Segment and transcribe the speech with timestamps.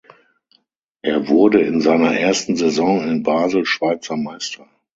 [1.03, 4.65] Er wurde in seiner ersten Saison in Basel Schweizer Meister.